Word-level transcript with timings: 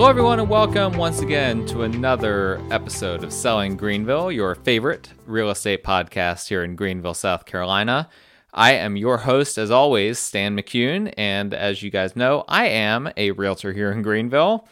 Hello, 0.00 0.08
everyone, 0.08 0.40
and 0.40 0.48
welcome 0.48 0.94
once 0.94 1.20
again 1.20 1.66
to 1.66 1.82
another 1.82 2.58
episode 2.70 3.22
of 3.22 3.34
Selling 3.34 3.76
Greenville, 3.76 4.32
your 4.32 4.54
favorite 4.54 5.10
real 5.26 5.50
estate 5.50 5.84
podcast 5.84 6.48
here 6.48 6.64
in 6.64 6.74
Greenville, 6.74 7.12
South 7.12 7.44
Carolina. 7.44 8.08
I 8.54 8.72
am 8.72 8.96
your 8.96 9.18
host, 9.18 9.58
as 9.58 9.70
always, 9.70 10.18
Stan 10.18 10.56
McCune, 10.56 11.12
and 11.18 11.52
as 11.52 11.82
you 11.82 11.90
guys 11.90 12.16
know, 12.16 12.46
I 12.48 12.68
am 12.68 13.12
a 13.18 13.32
realtor 13.32 13.74
here 13.74 13.92
in 13.92 14.00
Greenville. 14.00 14.66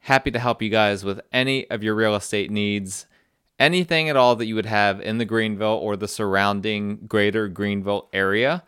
Happy 0.00 0.32
to 0.32 0.38
help 0.40 0.60
you 0.60 0.68
guys 0.68 1.04
with 1.04 1.20
any 1.32 1.70
of 1.70 1.84
your 1.84 1.94
real 1.94 2.16
estate 2.16 2.50
needs, 2.50 3.06
anything 3.60 4.08
at 4.08 4.16
all 4.16 4.34
that 4.34 4.46
you 4.46 4.56
would 4.56 4.66
have 4.66 5.00
in 5.00 5.18
the 5.18 5.24
Greenville 5.24 5.78
or 5.80 5.96
the 5.96 6.08
surrounding 6.08 7.06
greater 7.06 7.46
Greenville 7.46 8.08
area. 8.12 8.64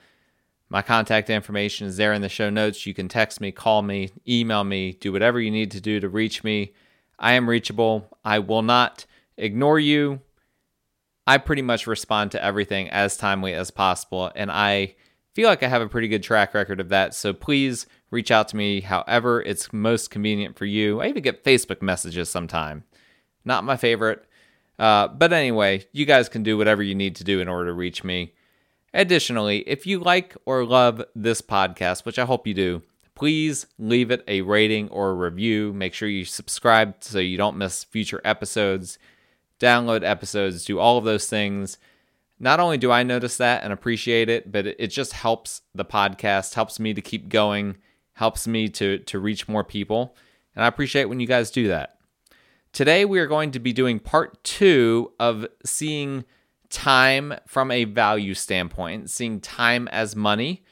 My 0.70 0.82
contact 0.82 1.30
information 1.30 1.86
is 1.86 1.96
there 1.96 2.12
in 2.12 2.20
the 2.20 2.28
show 2.28 2.50
notes. 2.50 2.84
You 2.84 2.92
can 2.92 3.08
text 3.08 3.40
me, 3.40 3.52
call 3.52 3.82
me, 3.82 4.10
email 4.28 4.64
me, 4.64 4.92
do 4.92 5.12
whatever 5.12 5.40
you 5.40 5.50
need 5.50 5.70
to 5.70 5.80
do 5.80 5.98
to 6.00 6.08
reach 6.08 6.44
me. 6.44 6.74
I 7.18 7.32
am 7.32 7.48
reachable. 7.48 8.18
I 8.24 8.38
will 8.38 8.62
not 8.62 9.06
ignore 9.36 9.78
you. 9.78 10.20
I 11.26 11.38
pretty 11.38 11.62
much 11.62 11.86
respond 11.86 12.32
to 12.32 12.42
everything 12.42 12.88
as 12.90 13.16
timely 13.16 13.52
as 13.52 13.70
possible, 13.70 14.32
and 14.34 14.50
I 14.50 14.94
feel 15.34 15.48
like 15.48 15.62
I 15.62 15.68
have 15.68 15.82
a 15.82 15.88
pretty 15.88 16.08
good 16.08 16.22
track 16.22 16.54
record 16.54 16.80
of 16.80 16.88
that. 16.88 17.14
So 17.14 17.32
please 17.32 17.86
reach 18.10 18.30
out 18.30 18.48
to 18.48 18.56
me 18.56 18.80
however 18.80 19.42
it's 19.42 19.72
most 19.72 20.10
convenient 20.10 20.56
for 20.56 20.64
you. 20.64 21.00
I 21.00 21.08
even 21.08 21.22
get 21.22 21.44
Facebook 21.44 21.82
messages 21.82 22.30
sometime. 22.30 22.84
Not 23.44 23.64
my 23.64 23.76
favorite. 23.76 24.24
Uh, 24.78 25.08
but 25.08 25.32
anyway, 25.32 25.84
you 25.92 26.06
guys 26.06 26.28
can 26.28 26.42
do 26.42 26.56
whatever 26.56 26.82
you 26.82 26.94
need 26.94 27.16
to 27.16 27.24
do 27.24 27.40
in 27.40 27.48
order 27.48 27.66
to 27.66 27.74
reach 27.74 28.04
me. 28.04 28.32
Additionally, 28.94 29.58
if 29.68 29.86
you 29.86 29.98
like 29.98 30.36
or 30.46 30.64
love 30.64 31.04
this 31.14 31.42
podcast, 31.42 32.04
which 32.04 32.18
I 32.18 32.24
hope 32.24 32.46
you 32.46 32.54
do, 32.54 32.82
please 33.14 33.66
leave 33.78 34.10
it 34.10 34.24
a 34.26 34.40
rating 34.40 34.88
or 34.88 35.10
a 35.10 35.14
review. 35.14 35.72
Make 35.72 35.92
sure 35.92 36.08
you 36.08 36.24
subscribe 36.24 36.94
so 37.00 37.18
you 37.18 37.36
don't 37.36 37.58
miss 37.58 37.84
future 37.84 38.20
episodes, 38.24 38.98
download 39.60 40.04
episodes, 40.04 40.64
do 40.64 40.78
all 40.78 40.98
of 40.98 41.04
those 41.04 41.26
things. 41.26 41.78
Not 42.40 42.60
only 42.60 42.78
do 42.78 42.92
I 42.92 43.02
notice 43.02 43.36
that 43.38 43.64
and 43.64 43.72
appreciate 43.72 44.28
it, 44.28 44.52
but 44.52 44.66
it 44.66 44.86
just 44.86 45.12
helps 45.12 45.62
the 45.74 45.84
podcast, 45.84 46.54
helps 46.54 46.78
me 46.78 46.94
to 46.94 47.00
keep 47.02 47.28
going, 47.28 47.76
helps 48.14 48.46
me 48.46 48.68
to, 48.68 48.98
to 48.98 49.18
reach 49.18 49.48
more 49.48 49.64
people. 49.64 50.16
And 50.54 50.64
I 50.64 50.68
appreciate 50.68 51.06
when 51.06 51.20
you 51.20 51.26
guys 51.26 51.50
do 51.50 51.68
that. 51.68 51.98
Today, 52.72 53.04
we 53.04 53.18
are 53.18 53.26
going 53.26 53.50
to 53.50 53.58
be 53.58 53.72
doing 53.72 53.98
part 53.98 54.42
two 54.44 55.12
of 55.18 55.46
seeing 55.64 56.24
time 56.70 57.34
from 57.46 57.70
a 57.70 57.84
value 57.84 58.34
standpoint, 58.34 59.10
seeing 59.10 59.40
time 59.40 59.88
as 59.88 60.14
money, 60.14 60.62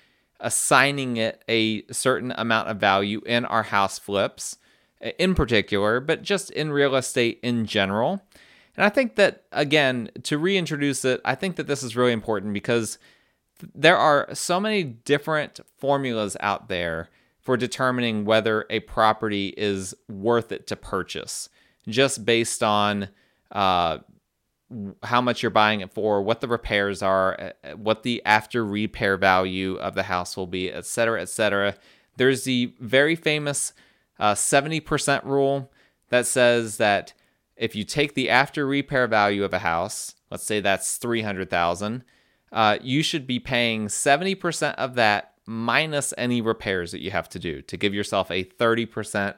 assigning 0.40 1.16
it 1.16 1.42
a 1.48 1.84
certain 1.90 2.32
amount 2.36 2.68
of 2.68 2.78
value 2.78 3.22
in 3.26 3.44
our 3.44 3.62
house 3.64 3.98
flips 3.98 4.58
in 5.18 5.34
particular, 5.34 6.00
but 6.00 6.22
just 6.22 6.50
in 6.50 6.70
real 6.70 6.94
estate 6.96 7.38
in 7.42 7.66
general. 7.66 8.22
And 8.76 8.84
I 8.84 8.88
think 8.90 9.16
that, 9.16 9.44
again, 9.52 10.10
to 10.24 10.38
reintroduce 10.38 11.04
it, 11.04 11.20
I 11.24 11.34
think 11.34 11.56
that 11.56 11.66
this 11.66 11.82
is 11.82 11.96
really 11.96 12.12
important 12.12 12.52
because 12.52 12.98
there 13.74 13.96
are 13.96 14.28
so 14.34 14.60
many 14.60 14.82
different 14.84 15.60
formulas 15.78 16.36
out 16.40 16.68
there 16.68 17.08
for 17.40 17.56
determining 17.56 18.24
whether 18.24 18.66
a 18.68 18.80
property 18.80 19.54
is 19.56 19.94
worth 20.08 20.52
it 20.52 20.66
to 20.66 20.76
purchase, 20.76 21.48
just 21.88 22.24
based 22.24 22.62
on 22.62 23.08
uh, 23.52 23.98
how 25.04 25.20
much 25.20 25.42
you're 25.42 25.50
buying 25.50 25.80
it 25.80 25.92
for, 25.92 26.20
what 26.22 26.40
the 26.40 26.48
repairs 26.48 27.02
are, 27.02 27.40
uh, 27.40 27.50
uh, 27.62 27.76
what 27.76 28.02
the 28.02 28.22
after 28.24 28.64
repair 28.64 29.16
value 29.16 29.76
of 29.76 29.94
the 29.94 30.04
house 30.04 30.36
will 30.36 30.46
be, 30.46 30.72
etc., 30.72 31.22
etc. 31.22 31.74
There's 32.16 32.44
the 32.44 32.74
very 32.80 33.14
famous 33.14 33.72
uh, 34.18 34.34
70% 34.34 35.24
rule 35.24 35.70
that 36.08 36.26
says 36.26 36.78
that 36.78 37.12
if 37.56 37.74
you 37.76 37.84
take 37.84 38.14
the 38.14 38.28
after 38.28 38.66
repair 38.66 39.06
value 39.06 39.44
of 39.44 39.52
a 39.52 39.60
house, 39.60 40.14
let's 40.30 40.44
say 40.44 40.60
that's 40.60 40.96
300,000, 40.96 42.02
uh, 42.52 42.78
you 42.82 43.02
should 43.02 43.26
be 43.26 43.38
paying 43.38 43.86
70% 43.86 44.74
of 44.74 44.94
that 44.94 45.34
minus 45.46 46.12
any 46.18 46.40
repairs 46.40 46.90
that 46.90 47.00
you 47.00 47.12
have 47.12 47.28
to 47.28 47.38
do 47.38 47.62
to 47.62 47.76
give 47.76 47.94
yourself 47.94 48.30
a 48.30 48.44
30% 48.44 49.36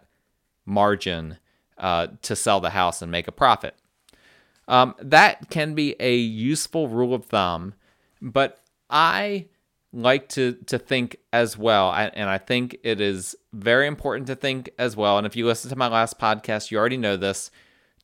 margin 0.64 1.38
uh, 1.76 2.08
to 2.22 2.34
sell 2.34 2.60
the 2.60 2.70
house 2.70 3.02
and 3.02 3.12
make 3.12 3.28
a 3.28 3.32
profit. 3.32 3.74
Um, 4.68 4.94
that 5.00 5.48
can 5.48 5.74
be 5.74 5.96
a 5.98 6.14
useful 6.14 6.88
rule 6.88 7.14
of 7.14 7.24
thumb, 7.24 7.72
but 8.20 8.60
I 8.90 9.46
like 9.94 10.28
to 10.30 10.52
to 10.66 10.78
think 10.78 11.16
as 11.32 11.56
well, 11.56 11.90
and 11.92 12.28
I 12.28 12.36
think 12.36 12.76
it 12.84 13.00
is 13.00 13.34
very 13.54 13.86
important 13.86 14.26
to 14.26 14.36
think 14.36 14.70
as 14.78 14.94
well. 14.94 15.16
And 15.16 15.26
if 15.26 15.34
you 15.34 15.46
listen 15.46 15.70
to 15.70 15.76
my 15.76 15.88
last 15.88 16.18
podcast, 16.18 16.70
you 16.70 16.78
already 16.78 16.98
know 16.98 17.16
this. 17.16 17.50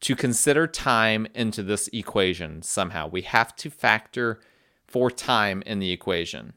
To 0.00 0.16
consider 0.16 0.66
time 0.66 1.26
into 1.34 1.62
this 1.62 1.88
equation 1.92 2.62
somehow, 2.62 3.08
we 3.08 3.22
have 3.22 3.54
to 3.56 3.70
factor 3.70 4.40
for 4.86 5.10
time 5.10 5.62
in 5.64 5.78
the 5.78 5.92
equation, 5.92 6.54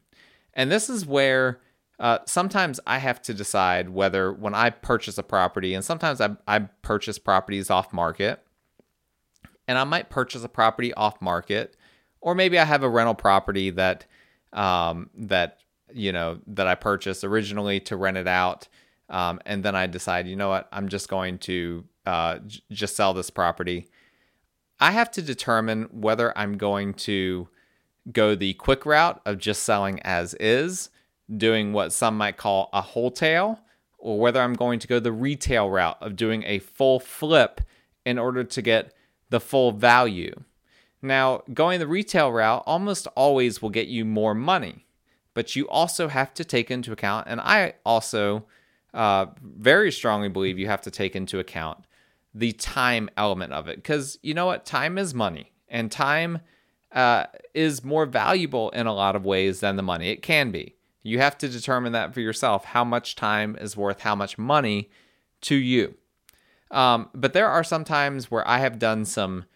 and 0.54 0.72
this 0.72 0.88
is 0.88 1.06
where. 1.06 1.60
Uh, 2.00 2.18
sometimes 2.26 2.78
I 2.86 2.98
have 2.98 3.20
to 3.22 3.34
decide 3.34 3.90
whether 3.90 4.32
when 4.32 4.54
I 4.54 4.70
purchase 4.70 5.18
a 5.18 5.24
property, 5.24 5.74
and 5.74 5.84
sometimes 5.84 6.20
I, 6.20 6.36
I 6.46 6.60
purchase 6.80 7.18
properties 7.18 7.70
off 7.70 7.92
market, 7.92 8.40
and 9.68 9.78
I 9.78 9.84
might 9.84 10.08
purchase 10.08 10.42
a 10.42 10.48
property 10.48 10.92
off 10.94 11.20
market, 11.20 11.76
or 12.20 12.34
maybe 12.34 12.58
I 12.58 12.64
have 12.64 12.82
a 12.82 12.88
rental 12.88 13.14
property 13.14 13.70
that 13.70 14.06
um, 14.52 15.10
that 15.14 15.58
you 15.92 16.10
know 16.10 16.40
that 16.48 16.66
I 16.66 16.74
purchased 16.74 17.22
originally 17.22 17.78
to 17.80 17.96
rent 17.96 18.16
it 18.16 18.26
out, 18.26 18.66
um, 19.10 19.40
and 19.44 19.62
then 19.62 19.76
I 19.76 19.86
decide, 19.86 20.26
you 20.26 20.36
know 20.36 20.48
what, 20.48 20.68
I'm 20.72 20.88
just 20.88 21.08
going 21.08 21.38
to 21.40 21.84
uh, 22.06 22.38
j- 22.38 22.62
just 22.72 22.96
sell 22.96 23.12
this 23.14 23.30
property. 23.30 23.86
I 24.80 24.92
have 24.92 25.10
to 25.12 25.22
determine 25.22 25.84
whether 25.92 26.36
I'm 26.36 26.56
going 26.56 26.94
to 26.94 27.48
go 28.10 28.34
the 28.34 28.54
quick 28.54 28.86
route 28.86 29.20
of 29.26 29.38
just 29.38 29.64
selling 29.64 30.00
as 30.00 30.34
is, 30.34 30.88
doing 31.36 31.72
what 31.72 31.92
some 31.92 32.16
might 32.16 32.38
call 32.38 32.70
a 32.72 32.80
wholesale, 32.80 33.60
or 33.98 34.18
whether 34.18 34.40
I'm 34.40 34.54
going 34.54 34.78
to 34.78 34.88
go 34.88 34.98
the 34.98 35.12
retail 35.12 35.68
route 35.68 35.98
of 36.00 36.16
doing 36.16 36.42
a 36.44 36.60
full 36.60 37.00
flip 37.00 37.60
in 38.06 38.18
order 38.18 38.44
to 38.44 38.62
get 38.62 38.94
the 39.30 39.40
full 39.40 39.72
value. 39.72 40.44
Now, 41.00 41.42
going 41.52 41.78
the 41.78 41.86
retail 41.86 42.32
route 42.32 42.62
almost 42.66 43.06
always 43.14 43.62
will 43.62 43.70
get 43.70 43.88
you 43.88 44.04
more 44.04 44.34
money, 44.34 44.86
but 45.34 45.54
you 45.54 45.68
also 45.68 46.08
have 46.08 46.34
to 46.34 46.44
take 46.44 46.70
into 46.70 46.92
account, 46.92 47.28
and 47.28 47.40
I 47.40 47.74
also 47.84 48.46
uh, 48.94 49.26
very 49.40 49.92
strongly 49.92 50.28
believe 50.28 50.58
you 50.58 50.66
have 50.66 50.82
to 50.82 50.90
take 50.90 51.14
into 51.14 51.38
account 51.38 51.84
the 52.34 52.52
time 52.52 53.08
element 53.16 53.52
of 53.52 53.68
it. 53.68 53.76
Because 53.76 54.18
you 54.22 54.34
know 54.34 54.46
what? 54.46 54.64
Time 54.64 54.98
is 54.98 55.14
money, 55.14 55.52
and 55.68 55.92
time 55.92 56.40
uh, 56.92 57.24
is 57.54 57.84
more 57.84 58.06
valuable 58.06 58.70
in 58.70 58.86
a 58.86 58.94
lot 58.94 59.14
of 59.14 59.24
ways 59.24 59.60
than 59.60 59.76
the 59.76 59.82
money. 59.82 60.10
It 60.10 60.22
can 60.22 60.50
be. 60.50 60.74
You 61.02 61.20
have 61.20 61.38
to 61.38 61.48
determine 61.48 61.92
that 61.92 62.12
for 62.12 62.20
yourself 62.20 62.64
how 62.64 62.84
much 62.84 63.14
time 63.14 63.56
is 63.60 63.76
worth 63.76 64.00
how 64.00 64.14
much 64.14 64.36
money 64.36 64.90
to 65.42 65.54
you. 65.54 65.94
Um, 66.70 67.08
but 67.14 67.32
there 67.32 67.48
are 67.48 67.64
some 67.64 67.84
times 67.84 68.30
where 68.30 68.46
I 68.46 68.58
have 68.58 68.78
done 68.78 69.04
some 69.04 69.46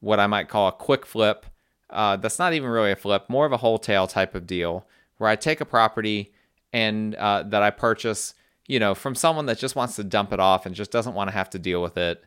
what 0.00 0.20
I 0.20 0.26
might 0.26 0.48
call 0.48 0.68
a 0.68 0.72
quick 0.72 1.06
flip. 1.06 1.46
Uh, 1.90 2.16
that's 2.16 2.38
not 2.38 2.52
even 2.52 2.68
really 2.68 2.92
a 2.92 2.96
flip, 2.96 3.24
more 3.28 3.46
of 3.46 3.52
a 3.52 3.56
wholesale 3.56 4.06
type 4.06 4.34
of 4.34 4.46
deal 4.46 4.86
where 5.16 5.30
I 5.30 5.36
take 5.36 5.60
a 5.60 5.64
property 5.64 6.32
and 6.72 7.14
uh, 7.14 7.42
that 7.44 7.62
I 7.62 7.70
purchase, 7.70 8.34
you 8.66 8.78
know, 8.78 8.94
from 8.94 9.14
someone 9.14 9.46
that 9.46 9.58
just 9.58 9.74
wants 9.74 9.96
to 9.96 10.04
dump 10.04 10.32
it 10.32 10.40
off 10.40 10.66
and 10.66 10.74
just 10.74 10.90
doesn't 10.90 11.14
want 11.14 11.28
to 11.28 11.34
have 11.34 11.50
to 11.50 11.58
deal 11.58 11.82
with 11.82 11.96
it. 11.96 12.22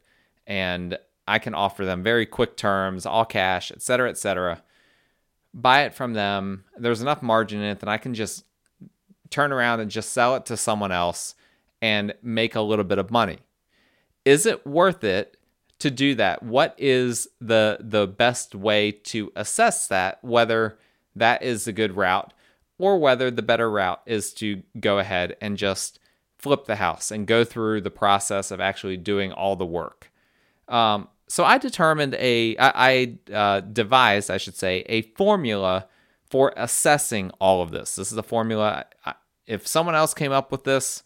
And 0.47 0.97
I 1.27 1.39
can 1.39 1.53
offer 1.53 1.85
them 1.85 2.03
very 2.03 2.25
quick 2.25 2.57
terms, 2.57 3.05
all 3.05 3.23
cash, 3.23 3.71
et 3.71 3.81
cetera, 3.81 4.09
et 4.09 4.17
cetera. 4.17 4.63
Buy 5.53 5.83
it 5.83 5.93
from 5.93 6.13
them. 6.13 6.65
There's 6.77 7.01
enough 7.01 7.21
margin 7.21 7.61
in 7.61 7.69
it 7.69 7.79
that 7.81 7.89
I 7.89 7.97
can 7.97 8.13
just 8.13 8.43
turn 9.29 9.51
around 9.51 9.79
and 9.79 9.91
just 9.91 10.11
sell 10.11 10.35
it 10.35 10.45
to 10.47 10.57
someone 10.57 10.91
else 10.91 11.35
and 11.81 12.13
make 12.21 12.55
a 12.55 12.61
little 12.61 12.83
bit 12.83 12.97
of 12.97 13.11
money 13.11 13.37
is 14.25 14.45
it 14.45 14.65
worth 14.65 15.03
it 15.03 15.37
to 15.79 15.91
do 15.91 16.15
that? 16.15 16.43
What 16.43 16.75
is 16.77 17.27
the 17.39 17.77
the 17.79 18.07
best 18.07 18.55
way 18.55 18.91
to 18.91 19.31
assess 19.35 19.87
that 19.87 20.23
whether 20.23 20.77
that 21.15 21.43
is 21.43 21.67
a 21.67 21.73
good 21.73 21.95
route 21.95 22.33
or 22.77 22.97
whether 22.97 23.29
the 23.29 23.41
better 23.41 23.69
route 23.69 24.01
is 24.05 24.33
to 24.33 24.63
go 24.79 24.99
ahead 24.99 25.35
and 25.41 25.57
just 25.57 25.99
flip 26.37 26.65
the 26.65 26.77
house 26.77 27.11
and 27.11 27.27
go 27.27 27.43
through 27.43 27.81
the 27.81 27.91
process 27.91 28.49
of 28.49 28.59
actually 28.59 28.97
doing 28.97 29.31
all 29.31 29.55
the 29.55 29.65
work. 29.65 30.11
Um, 30.67 31.07
so 31.27 31.43
I 31.43 31.59
determined 31.59 32.15
a, 32.15 32.57
I, 32.57 33.17
I 33.29 33.33
uh, 33.33 33.59
devised, 33.61 34.31
I 34.31 34.37
should 34.37 34.55
say, 34.55 34.83
a 34.87 35.03
formula 35.03 35.87
for 36.29 36.53
assessing 36.57 37.31
all 37.39 37.61
of 37.61 37.71
this. 37.71 37.95
This 37.95 38.11
is 38.11 38.17
a 38.17 38.23
formula. 38.23 38.85
If 39.45 39.67
someone 39.67 39.95
else 39.95 40.13
came 40.13 40.31
up 40.31 40.51
with 40.51 40.63
this, 40.63 41.03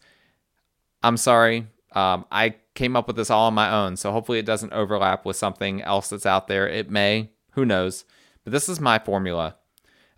I'm 1.02 1.16
sorry. 1.16 1.66
Um, 1.92 2.26
I 2.30 2.56
came 2.74 2.96
up 2.96 3.06
with 3.06 3.16
this 3.16 3.30
all 3.30 3.46
on 3.46 3.54
my 3.54 3.70
own, 3.70 3.96
so 3.96 4.12
hopefully 4.12 4.38
it 4.38 4.46
doesn't 4.46 4.72
overlap 4.72 5.24
with 5.24 5.36
something 5.36 5.82
else 5.82 6.08
that's 6.08 6.26
out 6.26 6.48
there. 6.48 6.68
It 6.68 6.90
may, 6.90 7.30
who 7.52 7.64
knows? 7.64 8.04
But 8.44 8.52
this 8.52 8.68
is 8.68 8.80
my 8.80 8.98
formula. 8.98 9.56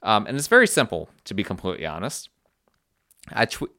Um, 0.03 0.27
and 0.27 0.37
it's 0.37 0.49
very 0.49 0.67
simple, 0.67 1.09
to 1.25 1.35
be 1.35 1.45
completely 1.45 1.87
honest. 1.87 2.31
I 3.33 3.47
tw- 3.47 3.71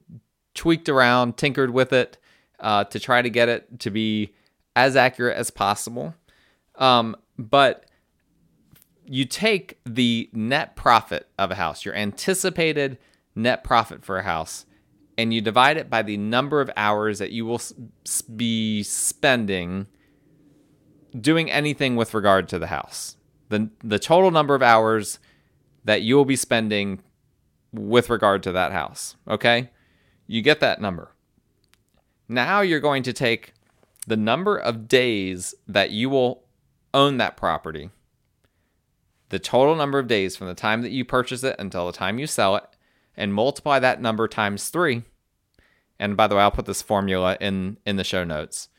tweaked 0.53 0.89
around, 0.89 1.37
tinkered 1.37 1.71
with 1.71 1.93
it, 1.93 2.17
uh, 2.59 2.83
to 2.85 2.99
try 2.99 3.21
to 3.21 3.29
get 3.29 3.49
it 3.49 3.79
to 3.81 3.89
be 3.89 4.33
as 4.75 4.95
accurate 4.95 5.37
as 5.37 5.49
possible. 5.49 6.13
Um, 6.75 7.15
but 7.37 7.85
you 9.05 9.25
take 9.25 9.79
the 9.85 10.29
net 10.33 10.75
profit 10.75 11.27
of 11.37 11.51
a 11.51 11.55
house, 11.55 11.83
your 11.83 11.95
anticipated 11.95 12.97
net 13.35 13.63
profit 13.63 14.05
for 14.05 14.19
a 14.19 14.23
house, 14.23 14.65
and 15.19 15.33
you 15.33 15.41
divide 15.41 15.75
it 15.75 15.89
by 15.89 16.01
the 16.01 16.15
number 16.15 16.61
of 16.61 16.71
hours 16.77 17.19
that 17.19 17.31
you 17.31 17.45
will 17.45 17.61
be 18.37 18.81
spending 18.83 19.85
doing 21.19 21.51
anything 21.51 21.97
with 21.97 22.13
regard 22.13 22.47
to 22.47 22.57
the 22.57 22.67
house. 22.67 23.17
The, 23.49 23.69
the 23.83 23.99
total 23.99 24.31
number 24.31 24.55
of 24.55 24.63
hours 24.63 25.19
that 25.83 26.03
you 26.03 26.15
will 26.15 26.23
be 26.23 26.37
spending 26.37 27.01
with 27.73 28.09
regard 28.09 28.43
to 28.43 28.53
that 28.53 28.71
house. 28.71 29.17
Okay? 29.27 29.71
You 30.25 30.41
get 30.41 30.61
that 30.61 30.79
number. 30.79 31.11
Now 32.29 32.61
you're 32.61 32.79
going 32.79 33.03
to 33.03 33.11
take 33.11 33.53
the 34.07 34.15
number 34.15 34.55
of 34.55 34.87
days 34.87 35.53
that 35.67 35.91
you 35.91 36.09
will 36.09 36.45
own 36.93 37.17
that 37.17 37.35
property, 37.35 37.89
the 39.27 39.39
total 39.39 39.75
number 39.75 39.99
of 39.99 40.07
days 40.07 40.37
from 40.37 40.47
the 40.47 40.55
time 40.55 40.81
that 40.83 40.91
you 40.91 41.03
purchase 41.03 41.43
it 41.43 41.57
until 41.59 41.87
the 41.87 41.91
time 41.91 42.19
you 42.19 42.25
sell 42.25 42.55
it, 42.55 42.63
and 43.15 43.33
multiply 43.33 43.79
that 43.79 44.01
number 44.01 44.27
times 44.27 44.69
three. 44.69 45.03
And 45.99 46.15
by 46.15 46.27
the 46.27 46.35
way, 46.35 46.41
I'll 46.41 46.51
put 46.51 46.65
this 46.65 46.81
formula 46.81 47.37
in, 47.41 47.77
in 47.85 47.97
the 47.97 48.03
show 48.03 48.23
notes. 48.23 48.69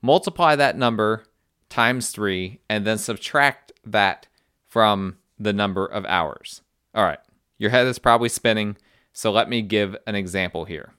Multiply 0.00 0.56
that 0.56 0.76
number 0.76 1.24
times 1.68 2.10
three, 2.10 2.60
and 2.68 2.86
then 2.86 2.98
subtract 2.98 3.72
that 3.84 4.26
from 4.66 5.16
the 5.38 5.52
number 5.52 5.86
of 5.86 6.04
hours. 6.04 6.60
All 6.94 7.04
right, 7.04 7.18
your 7.58 7.70
head 7.70 7.86
is 7.86 7.98
probably 7.98 8.28
spinning, 8.28 8.76
so 9.12 9.32
let 9.32 9.48
me 9.48 9.62
give 9.62 9.96
an 10.06 10.14
example 10.14 10.64
here. 10.64 10.92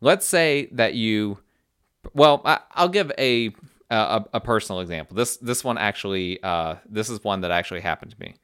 Let's 0.00 0.26
say 0.26 0.68
that 0.72 0.94
you, 0.94 1.38
well, 2.14 2.42
I'll 2.72 2.88
give 2.88 3.10
a 3.18 3.54
a, 3.90 4.24
a 4.34 4.40
personal 4.40 4.80
example. 4.80 5.16
This 5.16 5.36
this 5.38 5.64
one 5.64 5.78
actually, 5.78 6.42
uh, 6.42 6.76
this 6.88 7.10
is 7.10 7.24
one 7.24 7.40
that 7.40 7.50
actually 7.50 7.80
happened 7.80 8.12
to 8.12 8.20
me. 8.20 8.34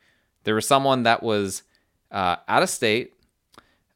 There 0.45 0.55
was 0.55 0.67
someone 0.67 1.05
that 1.05 1.23
was 1.23 1.63
uh, 2.11 2.37
out 2.49 2.63
of 2.63 2.71
state 2.71 3.15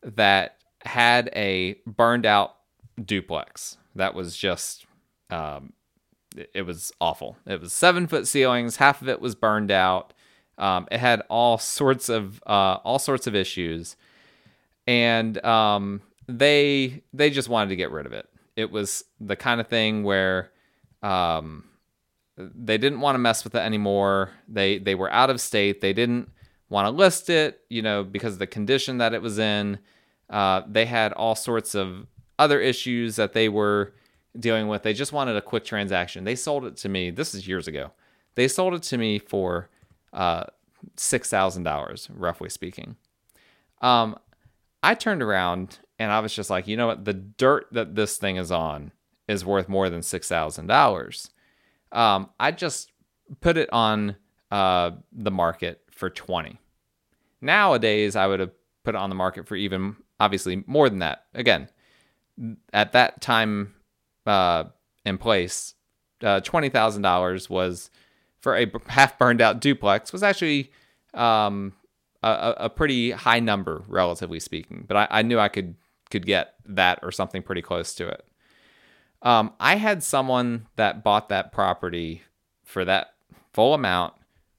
that 0.02 0.56
had 0.84 1.30
a 1.34 1.76
burned 1.86 2.26
out 2.26 2.56
duplex 3.02 3.76
that 3.94 4.14
was 4.14 4.36
just 4.36 4.86
um, 5.30 5.72
it 6.54 6.62
was 6.62 6.92
awful. 7.00 7.36
It 7.46 7.60
was 7.60 7.72
seven 7.72 8.06
foot 8.06 8.26
ceilings. 8.26 8.76
Half 8.76 9.02
of 9.02 9.08
it 9.08 9.20
was 9.20 9.34
burned 9.34 9.70
out. 9.70 10.12
Um, 10.58 10.86
it 10.90 11.00
had 11.00 11.22
all 11.28 11.58
sorts 11.58 12.08
of 12.08 12.42
uh, 12.46 12.78
all 12.84 12.98
sorts 12.98 13.26
of 13.26 13.34
issues, 13.34 13.96
and 14.86 15.42
um, 15.44 16.02
they 16.28 17.02
they 17.12 17.30
just 17.30 17.48
wanted 17.48 17.70
to 17.70 17.76
get 17.76 17.90
rid 17.90 18.06
of 18.06 18.12
it. 18.12 18.28
It 18.56 18.70
was 18.70 19.04
the 19.20 19.36
kind 19.36 19.60
of 19.60 19.68
thing 19.68 20.04
where 20.04 20.50
um, 21.02 21.64
they 22.36 22.78
didn't 22.78 23.00
want 23.00 23.14
to 23.14 23.18
mess 23.20 23.42
with 23.42 23.54
it 23.54 23.60
anymore. 23.60 24.30
They 24.48 24.78
they 24.78 24.94
were 24.94 25.10
out 25.10 25.30
of 25.30 25.40
state. 25.40 25.80
They 25.80 25.92
didn't 25.92 26.30
want 26.70 26.86
to 26.86 26.90
list 26.90 27.28
it, 27.28 27.60
you 27.68 27.82
know, 27.82 28.02
because 28.02 28.34
of 28.34 28.38
the 28.38 28.46
condition 28.46 28.98
that 28.98 29.12
it 29.12 29.20
was 29.20 29.38
in. 29.38 29.78
Uh, 30.30 30.62
they 30.66 30.86
had 30.86 31.12
all 31.12 31.34
sorts 31.34 31.74
of 31.74 32.06
other 32.38 32.60
issues 32.60 33.16
that 33.16 33.34
they 33.34 33.48
were 33.48 33.92
dealing 34.38 34.68
with. 34.68 34.82
They 34.82 34.94
just 34.94 35.12
wanted 35.12 35.36
a 35.36 35.42
quick 35.42 35.64
transaction. 35.64 36.24
They 36.24 36.36
sold 36.36 36.64
it 36.64 36.76
to 36.78 36.88
me. 36.88 37.10
This 37.10 37.34
is 37.34 37.46
years 37.46 37.68
ago. 37.68 37.90
They 38.36 38.48
sold 38.48 38.74
it 38.74 38.82
to 38.84 38.96
me 38.96 39.18
for 39.18 39.68
uh, 40.12 40.44
six 40.96 41.28
thousand 41.28 41.64
dollars, 41.64 42.08
roughly 42.14 42.48
speaking. 42.48 42.96
Um, 43.82 44.16
I 44.82 44.94
turned 44.94 45.22
around 45.22 45.80
and 45.98 46.12
I 46.12 46.20
was 46.20 46.32
just 46.32 46.48
like, 46.48 46.66
you 46.66 46.76
know 46.76 46.86
what? 46.86 47.04
The 47.04 47.14
dirt 47.14 47.66
that 47.72 47.96
this 47.96 48.16
thing 48.16 48.36
is 48.36 48.52
on 48.52 48.92
is 49.28 49.44
worth 49.44 49.68
more 49.68 49.90
than 49.90 50.02
six 50.02 50.28
thousand 50.28 50.68
dollars. 50.68 51.30
Um, 51.92 52.30
I 52.38 52.52
just 52.52 52.92
put 53.40 53.56
it 53.56 53.68
on 53.72 54.16
uh, 54.50 54.92
the 55.12 55.30
market 55.30 55.82
for 56.00 56.10
twenty. 56.10 56.58
Nowadays, 57.40 58.16
I 58.16 58.26
would 58.26 58.40
have 58.40 58.50
put 58.84 58.94
it 58.94 58.98
on 58.98 59.10
the 59.10 59.14
market 59.14 59.46
for 59.46 59.54
even 59.54 59.96
obviously 60.18 60.64
more 60.66 60.88
than 60.88 60.98
that. 60.98 61.26
Again, 61.34 61.68
at 62.72 62.92
that 62.92 63.20
time 63.20 63.74
uh, 64.26 64.64
in 65.04 65.18
place, 65.18 65.74
uh, 66.22 66.40
twenty 66.40 66.68
thousand 66.68 67.02
dollars 67.02 67.48
was 67.48 67.90
for 68.40 68.56
a 68.56 68.66
half 68.88 69.18
burned 69.18 69.40
out 69.40 69.60
duplex 69.60 70.12
was 70.12 70.22
actually 70.22 70.72
um, 71.14 71.74
a, 72.22 72.54
a, 72.56 72.70
pretty 72.70 73.10
high 73.10 73.40
number, 73.40 73.82
relatively 73.86 74.40
speaking. 74.40 74.84
But 74.86 74.96
I, 74.96 75.08
I, 75.10 75.22
knew 75.22 75.38
I 75.38 75.48
could 75.48 75.74
could 76.10 76.24
get 76.24 76.54
that 76.66 77.00
or 77.02 77.12
something 77.12 77.42
pretty 77.42 77.62
close 77.62 77.94
to 77.96 78.08
it. 78.08 78.24
Um, 79.22 79.52
I 79.60 79.76
had 79.76 80.02
someone 80.02 80.66
that 80.76 81.04
bought 81.04 81.28
that 81.28 81.52
property 81.52 82.22
for 82.64 82.84
that 82.84 83.14
full 83.52 83.74
amount 83.74 84.14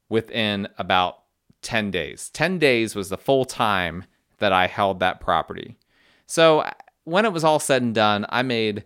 within 0.10 0.68
about 0.78 1.21
10 1.62 1.92
days. 1.92 2.30
10 2.30 2.60
days 2.60 2.96
was 2.96 3.10
the 3.10 3.18
full 3.18 3.46
time 3.46 4.06
that 4.40 4.52
I 4.52 4.68
held 4.68 5.00
that 5.00 5.19
property. 5.19 5.78
So 6.25 6.69
when 7.04 7.25
it 7.25 7.34
was 7.34 7.44
all 7.44 7.60
said 7.60 7.81
and 7.81 7.96
done, 7.96 8.25
I 8.30 8.42
made 8.42 8.84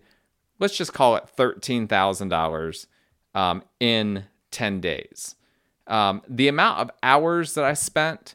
let's 0.58 0.76
just 0.76 0.92
call 0.92 1.16
it 1.16 1.28
$13,000 1.36 2.86
um, 3.34 3.62
in 3.80 4.24
10 4.50 4.80
days. 4.80 5.34
Um, 5.86 6.22
the 6.28 6.48
amount 6.48 6.80
of 6.80 6.90
hours 7.02 7.54
that 7.54 7.64
I 7.64 7.74
spent 7.74 8.34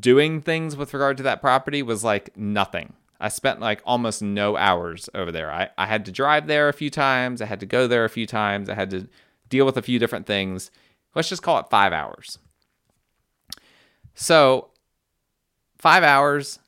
doing 0.00 0.40
things 0.40 0.76
with 0.76 0.94
regard 0.94 1.16
to 1.18 1.22
that 1.24 1.40
property 1.40 1.82
was 1.82 2.04
like 2.04 2.36
nothing. 2.36 2.94
I 3.20 3.28
spent 3.28 3.60
like 3.60 3.82
almost 3.84 4.22
no 4.22 4.56
hours 4.56 5.08
over 5.14 5.32
there. 5.32 5.50
I, 5.50 5.70
I 5.78 5.86
had 5.86 6.04
to 6.06 6.12
drive 6.12 6.46
there 6.46 6.68
a 6.68 6.74
few 6.74 6.90
times. 6.90 7.40
I 7.40 7.46
had 7.46 7.60
to 7.60 7.66
go 7.66 7.86
there 7.86 8.04
a 8.04 8.10
few 8.10 8.26
times. 8.26 8.68
I 8.68 8.74
had 8.74 8.90
to 8.90 9.08
deal 9.48 9.66
with 9.66 9.76
a 9.76 9.82
few 9.82 9.98
different 9.98 10.26
things. 10.26 10.70
Let's 11.14 11.28
just 11.28 11.42
call 11.42 11.58
it 11.58 11.70
five 11.70 11.92
hours. 11.92 12.38
So, 14.16 14.70
five 15.78 16.02
hours, 16.02 16.58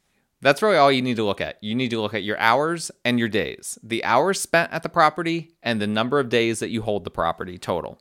that's 0.41 0.63
really 0.63 0.77
all 0.77 0.93
you 0.93 1.03
need 1.03 1.17
to 1.17 1.25
look 1.25 1.41
at. 1.41 1.57
You 1.63 1.75
need 1.75 1.91
to 1.91 2.01
look 2.01 2.15
at 2.15 2.23
your 2.23 2.39
hours 2.39 2.91
and 3.05 3.19
your 3.19 3.29
days. 3.29 3.79
The 3.83 4.05
hours 4.05 4.41
spent 4.41 4.71
at 4.73 4.83
the 4.83 4.89
property 4.89 5.51
and 5.63 5.81
the 5.81 5.87
number 5.87 6.21
of 6.21 6.29
days 6.29 6.61
that 6.61 6.69
you 6.69 6.83
hold 6.83 7.05
the 7.05 7.11
property 7.11 7.59
total. 7.59 7.99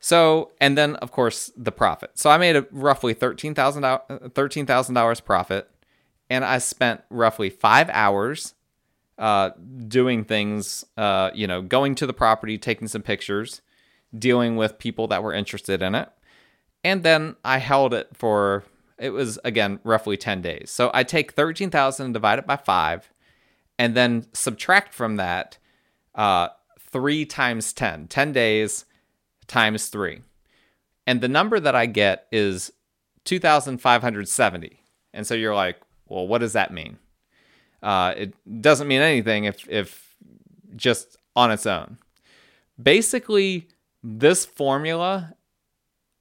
So, 0.00 0.50
and 0.60 0.76
then 0.76 0.96
of 0.96 1.12
course 1.12 1.50
the 1.56 1.72
profit. 1.72 2.10
So 2.14 2.30
I 2.30 2.36
made 2.36 2.56
a 2.56 2.66
roughly 2.70 3.14
$13,000 3.14 4.32
$13, 4.32 5.24
profit 5.24 5.70
and 6.28 6.44
I 6.44 6.58
spent 6.58 7.00
roughly 7.10 7.50
5 7.50 7.90
hours 7.90 8.54
uh, 9.18 9.50
doing 9.88 10.24
things 10.24 10.84
uh, 10.96 11.30
you 11.32 11.46
know, 11.46 11.62
going 11.62 11.94
to 11.96 12.06
the 12.06 12.12
property, 12.12 12.58
taking 12.58 12.88
some 12.88 13.02
pictures, 13.02 13.62
dealing 14.16 14.56
with 14.56 14.78
people 14.78 15.06
that 15.08 15.22
were 15.22 15.32
interested 15.32 15.80
in 15.80 15.94
it. 15.94 16.10
And 16.84 17.02
then 17.02 17.36
I 17.44 17.58
held 17.58 17.94
it 17.94 18.08
for 18.14 18.64
it 18.98 19.10
was 19.10 19.38
again 19.44 19.78
roughly 19.84 20.16
10 20.16 20.42
days. 20.42 20.70
So 20.70 20.90
I 20.92 21.04
take 21.04 21.32
13,000 21.32 22.06
and 22.06 22.14
divide 22.14 22.38
it 22.38 22.46
by 22.46 22.56
5 22.56 23.12
and 23.78 23.94
then 23.94 24.26
subtract 24.32 24.92
from 24.92 25.16
that 25.16 25.58
uh, 26.14 26.48
3 26.80 27.24
times 27.24 27.72
10, 27.72 28.08
10 28.08 28.32
days 28.32 28.84
times 29.46 29.88
3. 29.88 30.22
And 31.06 31.20
the 31.20 31.28
number 31.28 31.60
that 31.60 31.74
I 31.74 31.86
get 31.86 32.26
is 32.32 32.72
2,570. 33.24 34.82
And 35.14 35.26
so 35.26 35.34
you're 35.34 35.54
like, 35.54 35.76
well, 36.06 36.26
what 36.26 36.38
does 36.38 36.52
that 36.54 36.72
mean? 36.72 36.98
Uh, 37.82 38.14
it 38.16 38.60
doesn't 38.60 38.88
mean 38.88 39.00
anything 39.00 39.44
if, 39.44 39.68
if 39.68 40.16
just 40.74 41.16
on 41.36 41.50
its 41.50 41.66
own. 41.66 41.98
Basically, 42.82 43.68
this 44.02 44.44
formula 44.44 45.34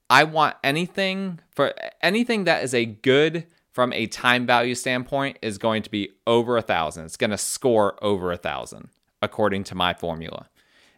I 0.09 0.23
want 0.23 0.55
anything 0.63 1.39
for 1.51 1.73
anything 2.01 2.45
that 2.45 2.63
is 2.63 2.73
a 2.73 2.85
good 2.85 3.45
from 3.71 3.93
a 3.93 4.07
time 4.07 4.45
value 4.45 4.73
standpoint 4.73 5.37
is 5.41 5.57
going 5.57 5.83
to 5.83 5.91
be 5.91 6.09
over 6.25 6.57
a 6.57 6.61
thousand. 6.61 7.05
It's 7.05 7.17
going 7.17 7.31
to 7.31 7.37
score 7.37 8.01
over 8.03 8.31
a 8.31 8.37
thousand 8.37 8.89
according 9.21 9.63
to 9.65 9.75
my 9.75 9.93
formula. 9.93 10.47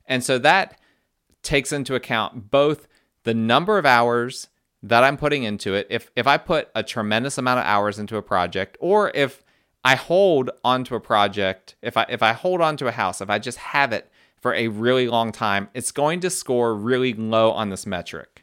And 0.06 0.24
so 0.24 0.38
that 0.39 0.80
takes 1.44 1.72
into 1.72 1.96
account 1.96 2.51
both 2.51 2.88
the 3.24 3.34
number 3.34 3.78
of 3.78 3.86
hours 3.86 4.48
that 4.82 5.04
I'm 5.04 5.18
putting 5.18 5.44
into 5.44 5.74
it. 5.74 5.88
If 5.89 6.12
if 6.16 6.28
I 6.28 6.38
put 6.38 6.70
a 6.75 6.84
tremendous 6.84 7.38
amount 7.38 7.60
of 7.60 7.66
hours 7.66 8.00
into 8.00 8.18
a 8.18 8.22
project, 8.22 8.78
or 8.80 9.12
if 9.13 9.44
I 9.84 9.96
hold 9.96 10.50
onto 10.63 10.96
a 10.96 11.00
project, 11.00 11.75
if 11.82 11.98
I 11.98 12.06
if 12.10 12.24
I 12.24 12.34
hold 12.34 12.62
onto 12.62 12.88
a 12.88 12.92
house, 12.92 13.22
if 13.22 13.30
I 13.30 13.39
just 13.39 13.58
have 13.58 13.92
it 13.92 14.10
for 14.42 14.54
a 14.54 14.68
really 14.68 15.08
long 15.08 15.32
time, 15.32 15.70
it's 15.74 15.92
going 15.92 16.22
to 16.22 16.30
score 16.30 16.75
really 16.75 17.13
low 17.13 17.51
on 17.51 17.70
this 17.70 17.86
metric. 17.86 18.38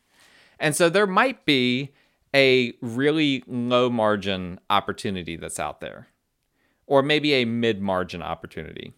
And 0.58 0.74
so 0.74 0.88
there 0.88 1.06
might 1.06 1.44
be 1.44 1.92
a 2.34 2.74
really 2.80 3.42
low 3.46 3.90
margin 3.90 4.60
opportunity 4.68 5.36
that's 5.36 5.60
out 5.60 5.80
there, 5.80 6.08
or 6.86 7.02
maybe 7.02 7.34
a 7.34 7.44
mid 7.44 7.80
margin 7.80 8.22
opportunity. 8.22 8.94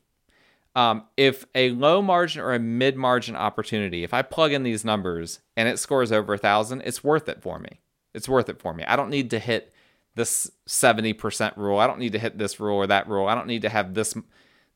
Um, 0.74 1.04
if 1.16 1.44
a 1.54 1.70
low 1.70 2.02
margin 2.02 2.42
or 2.42 2.54
a 2.54 2.58
mid 2.58 2.96
margin 2.96 3.36
opportunity, 3.36 4.04
if 4.04 4.14
I 4.14 4.22
plug 4.22 4.52
in 4.52 4.62
these 4.62 4.84
numbers 4.84 5.40
and 5.56 5.68
it 5.68 5.78
scores 5.78 6.12
over 6.12 6.34
a 6.34 6.38
thousand, 6.38 6.82
it's 6.82 7.02
worth 7.02 7.28
it 7.28 7.42
for 7.42 7.58
me. 7.58 7.80
It's 8.14 8.28
worth 8.28 8.48
it 8.48 8.60
for 8.60 8.74
me. 8.74 8.84
I 8.84 8.96
don't 8.96 9.10
need 9.10 9.30
to 9.30 9.38
hit 9.38 9.72
this 10.14 10.50
70% 10.68 11.56
rule. 11.56 11.78
I 11.78 11.86
don't 11.86 11.98
need 11.98 12.12
to 12.12 12.18
hit 12.18 12.38
this 12.38 12.58
rule 12.60 12.76
or 12.76 12.86
that 12.86 13.08
rule. 13.08 13.28
I 13.28 13.34
don't 13.34 13.46
need 13.46 13.62
to 13.62 13.68
have 13.68 13.94
this 13.94 14.14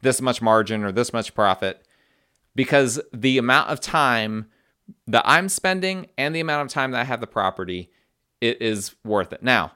this 0.00 0.20
much 0.20 0.42
margin 0.42 0.82
or 0.82 0.90
this 0.90 1.12
much 1.12 1.34
profit 1.34 1.86
because 2.54 3.00
the 3.12 3.38
amount 3.38 3.70
of 3.70 3.80
time 3.80 4.46
that 5.06 5.24
I'm 5.26 5.48
spending 5.48 6.08
and 6.16 6.34
the 6.34 6.40
amount 6.40 6.66
of 6.66 6.72
time 6.72 6.90
that 6.92 7.00
I 7.00 7.04
have 7.04 7.20
the 7.20 7.26
property, 7.26 7.90
it 8.40 8.60
is 8.60 8.94
worth 9.04 9.32
it. 9.32 9.42
Now, 9.42 9.72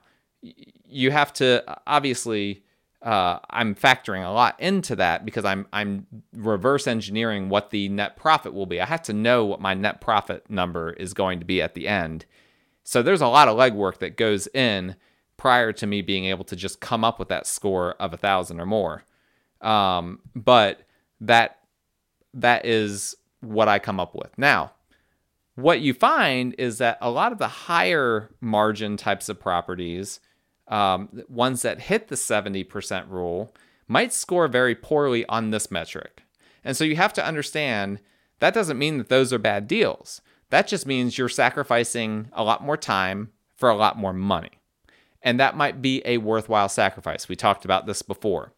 you 0.85 1.11
have 1.11 1.33
to 1.35 1.65
obviously 1.87 2.63
uh, 3.03 3.39
I'm 3.51 3.75
factoring 3.75 4.27
a 4.27 4.33
lot 4.33 4.59
into 4.59 4.97
that 4.97 5.25
because 5.25 5.45
I'm 5.45 5.67
I'm 5.73 6.07
reverse 6.33 6.87
engineering 6.87 7.49
what 7.49 7.71
the 7.71 7.89
net 7.89 8.17
profit 8.17 8.53
will 8.53 8.67
be. 8.67 8.81
I 8.81 8.87
have 8.87 9.03
to 9.03 9.13
know 9.13 9.45
what 9.45 9.61
my 9.61 9.75
net 9.75 10.01
profit 10.01 10.49
number 10.51 10.91
is 10.93 11.15
going 11.15 11.39
to 11.39 11.47
be 11.47 11.63
at 11.63 11.75
the 11.75 11.87
end. 11.87 12.27
So 12.83 13.03
there's 13.03 13.21
a 13.21 13.29
lot 13.29 13.49
of 13.49 13.57
legwork 13.57 13.99
that 13.99 14.17
goes 14.17 14.49
in 14.49 14.97
prior 15.37 15.73
to 15.73 15.87
me 15.87 16.03
being 16.03 16.25
able 16.25 16.45
to 16.45 16.57
just 16.57 16.81
come 16.81 17.05
up 17.05 17.19
with 17.19 17.29
that 17.29 17.47
score 17.47 17.93
of 17.95 18.13
a 18.13 18.17
thousand 18.17 18.61
or 18.61 18.67
more. 18.67 19.05
Um, 19.61 20.21
but 20.35 20.83
that 21.21 21.59
that 22.35 22.67
is 22.67 23.15
what 23.41 23.69
I 23.69 23.79
come 23.79 24.01
up 24.01 24.15
with. 24.15 24.37
Now, 24.39 24.73
what 25.57 25.81
you 25.81 25.95
find 25.95 26.55
is 26.59 26.79
that 26.79 26.99
a 27.01 27.11
lot 27.11 27.33
of 27.33 27.39
the 27.39 27.49
higher 27.49 28.31
margin 28.41 28.97
types 28.97 29.29
of 29.29 29.41
properties, 29.41 30.21
um, 30.69 31.23
ones 31.29 31.63
that 31.63 31.81
hit 31.81 32.09
the 32.09 32.15
70% 32.15 33.11
rule, 33.11 33.55
might 33.89 34.13
score 34.13 34.49
very 34.49 34.75
poorly 34.75 35.25
on 35.27 35.51
this 35.51 35.71
metric. 35.71 36.23
And 36.63 36.77
so 36.77 36.85
you 36.85 36.97
have 36.97 37.13
to 37.15 37.27
understand 37.27 38.01
that 38.39 38.55
doesn't 38.55 38.79
mean 38.79 38.99
that 38.99 39.09
those 39.09 39.33
are 39.33 39.39
bad 39.39 39.67
deals. 39.67 40.21
That 40.51 40.69
just 40.69 40.87
means 40.87 41.17
you're 41.17 41.29
sacrificing 41.29 42.29
a 42.33 42.45
lot 42.45 42.63
more 42.63 42.77
time 42.77 43.31
for 43.55 43.71
a 43.71 43.77
lot 43.77 43.99
more 43.99 44.13
money. 44.13 44.61
And 45.23 45.41
that 45.41 45.57
might 45.57 45.81
be 45.81 46.03
a 46.05 46.19
worthwhile 46.19 46.69
sacrifice. 46.69 47.29
We 47.29 47.37
talked 47.37 47.65
about 47.65 47.87
this 47.87 48.03
before. 48.03 48.53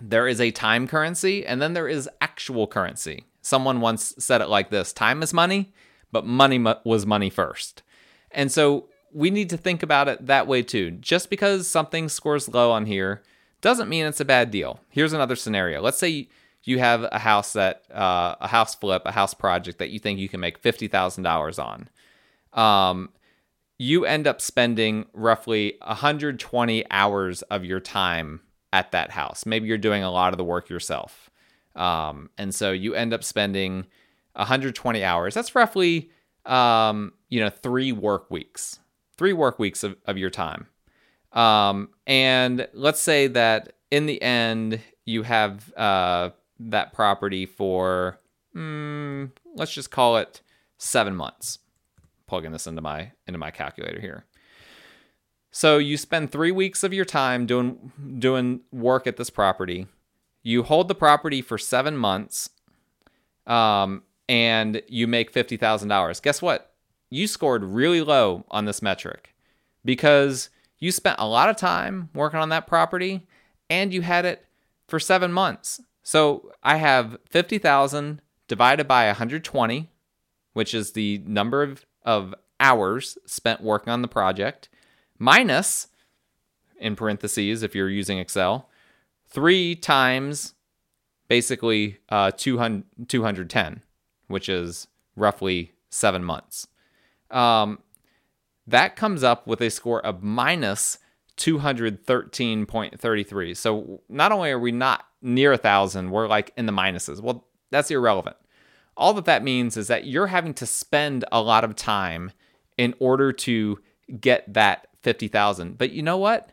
There 0.00 0.26
is 0.26 0.40
a 0.40 0.52
time 0.52 0.88
currency 0.88 1.44
and 1.44 1.60
then 1.60 1.74
there 1.74 1.88
is 1.88 2.08
actual 2.20 2.66
currency. 2.66 3.24
Someone 3.42 3.80
once 3.80 4.14
said 4.18 4.40
it 4.40 4.48
like 4.48 4.70
this 4.70 4.92
time 4.92 5.22
is 5.22 5.34
money, 5.34 5.72
but 6.12 6.26
money 6.26 6.58
was 6.84 7.06
money 7.06 7.30
first. 7.30 7.82
And 8.30 8.50
so 8.52 8.88
we 9.12 9.30
need 9.30 9.50
to 9.50 9.56
think 9.56 9.82
about 9.82 10.08
it 10.08 10.26
that 10.26 10.46
way 10.46 10.62
too. 10.62 10.90
Just 10.92 11.30
because 11.30 11.68
something 11.68 12.08
scores 12.08 12.48
low 12.48 12.70
on 12.70 12.86
here 12.86 13.22
doesn't 13.60 13.88
mean 13.88 14.06
it's 14.06 14.20
a 14.20 14.24
bad 14.24 14.50
deal. 14.50 14.80
Here's 14.88 15.12
another 15.12 15.36
scenario. 15.36 15.80
Let's 15.80 15.98
say 15.98 16.28
you 16.64 16.78
have 16.78 17.06
a 17.10 17.18
house 17.18 17.54
that 17.54 17.84
uh, 17.90 18.36
a 18.40 18.48
house 18.48 18.74
flip, 18.74 19.02
a 19.06 19.12
house 19.12 19.34
project 19.34 19.78
that 19.78 19.90
you 19.90 19.98
think 19.98 20.18
you 20.18 20.28
can 20.28 20.40
make 20.40 20.58
fifty 20.58 20.88
thousand 20.88 21.24
dollars 21.24 21.58
on. 21.58 21.88
Um, 22.52 23.10
you 23.78 24.04
end 24.04 24.26
up 24.26 24.40
spending 24.40 25.06
roughly 25.12 25.76
120 25.86 26.84
hours 26.90 27.42
of 27.42 27.64
your 27.64 27.78
time 27.78 28.40
at 28.72 28.90
that 28.90 29.12
house. 29.12 29.46
Maybe 29.46 29.68
you're 29.68 29.78
doing 29.78 30.02
a 30.02 30.10
lot 30.10 30.32
of 30.32 30.36
the 30.36 30.44
work 30.44 30.68
yourself. 30.68 31.30
Um, 31.76 32.30
and 32.36 32.52
so 32.52 32.72
you 32.72 32.94
end 32.94 33.14
up 33.14 33.22
spending 33.22 33.86
120 34.38 35.04
hours. 35.04 35.34
That's 35.34 35.54
roughly, 35.54 36.10
um, 36.46 37.12
you 37.28 37.40
know, 37.40 37.50
three 37.50 37.92
work 37.92 38.30
weeks, 38.30 38.78
three 39.16 39.32
work 39.32 39.58
weeks 39.58 39.82
of, 39.82 39.96
of 40.06 40.16
your 40.16 40.30
time. 40.30 40.66
Um, 41.32 41.90
and 42.06 42.66
let's 42.72 43.00
say 43.00 43.26
that 43.28 43.74
in 43.90 44.06
the 44.06 44.20
end, 44.22 44.80
you 45.04 45.22
have 45.22 45.72
uh, 45.74 46.30
that 46.60 46.92
property 46.92 47.46
for, 47.46 48.18
mm, 48.54 49.30
let's 49.54 49.72
just 49.72 49.90
call 49.90 50.16
it 50.16 50.40
seven 50.78 51.14
months. 51.14 51.58
Plugging 52.26 52.52
this 52.52 52.66
into 52.66 52.82
my 52.82 53.12
into 53.26 53.38
my 53.38 53.50
calculator 53.50 54.00
here. 54.00 54.26
So 55.50 55.78
you 55.78 55.96
spend 55.96 56.30
three 56.30 56.52
weeks 56.52 56.82
of 56.84 56.92
your 56.92 57.06
time 57.06 57.46
doing 57.46 57.90
doing 58.18 58.60
work 58.70 59.06
at 59.06 59.16
this 59.16 59.30
property. 59.30 59.86
You 60.42 60.62
hold 60.62 60.88
the 60.88 60.94
property 60.94 61.40
for 61.40 61.56
seven 61.56 61.96
months, 61.96 62.50
um, 63.46 64.02
and 64.28 64.82
you 64.88 65.06
make 65.06 65.30
fifty 65.30 65.56
thousand 65.56 65.88
dollars. 65.88 66.20
Guess 66.20 66.42
what? 66.42 66.72
You 67.10 67.26
scored 67.26 67.64
really 67.64 68.02
low 68.02 68.44
on 68.50 68.66
this 68.66 68.82
metric 68.82 69.34
because 69.84 70.50
you 70.78 70.92
spent 70.92 71.16
a 71.18 71.26
lot 71.26 71.48
of 71.48 71.56
time 71.56 72.10
working 72.14 72.40
on 72.40 72.50
that 72.50 72.66
property, 72.66 73.26
and 73.70 73.92
you 73.92 74.02
had 74.02 74.24
it 74.24 74.44
for 74.86 75.00
seven 75.00 75.32
months. 75.32 75.80
So 76.02 76.52
I 76.62 76.76
have 76.76 77.18
fifty 77.28 77.58
thousand 77.58 78.20
divided 78.48 78.88
by 78.88 79.06
120, 79.06 79.90
which 80.54 80.72
is 80.72 80.92
the 80.92 81.22
number 81.26 81.62
of, 81.62 81.84
of 82.02 82.34
hours 82.58 83.18
spent 83.26 83.60
working 83.60 83.92
on 83.92 84.00
the 84.00 84.08
project 84.08 84.70
minus, 85.18 85.88
in 86.80 86.96
parentheses, 86.96 87.62
if 87.62 87.74
you're 87.74 87.90
using 87.90 88.18
Excel, 88.18 88.68
three 89.28 89.74
times 89.74 90.54
basically 91.28 91.98
uh, 92.08 92.30
200, 92.30 92.84
210, 93.08 93.82
which 94.28 94.48
is 94.48 94.86
roughly 95.16 95.72
seven 95.90 96.24
months. 96.24 96.66
Um, 97.30 97.80
that 98.66 98.96
comes 98.96 99.22
up 99.22 99.46
with 99.46 99.60
a 99.60 99.70
score 99.70 100.04
of 100.04 100.22
minus 100.22 100.98
213.33. 101.38 103.56
So 103.56 104.02
not 104.08 104.32
only 104.32 104.50
are 104.50 104.58
we 104.58 104.72
not 104.72 105.04
near 105.22 105.52
a 105.52 105.58
thousand, 105.58 106.10
we're 106.10 106.28
like 106.28 106.52
in 106.56 106.66
the 106.66 106.72
minuses. 106.72 107.20
Well, 107.20 107.46
that's 107.70 107.90
irrelevant. 107.90 108.36
All 108.96 109.14
that 109.14 109.24
that 109.26 109.44
means 109.44 109.76
is 109.76 109.86
that 109.88 110.06
you're 110.06 110.26
having 110.26 110.54
to 110.54 110.66
spend 110.66 111.24
a 111.30 111.40
lot 111.40 111.64
of 111.64 111.76
time 111.76 112.32
in 112.76 112.94
order 112.98 113.32
to 113.32 113.78
get 114.20 114.52
that 114.52 114.88
50,000. 115.02 115.78
But 115.78 115.92
you 115.92 116.02
know 116.02 116.16
what? 116.16 116.52